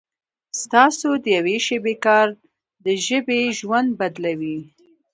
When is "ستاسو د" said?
0.61-1.25